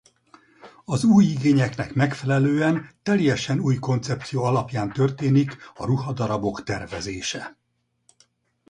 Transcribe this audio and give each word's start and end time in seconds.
Az 0.85 1.03
új 1.03 1.25
igényeknek 1.25 1.93
megfelelően 1.93 2.89
teljesen 3.03 3.59
új 3.59 3.75
koncepció 3.79 4.43
alapján 4.43 4.91
történik 4.91 5.57
a 5.75 5.85
ruhadarabok 5.85 6.63
tervezése. 6.63 7.57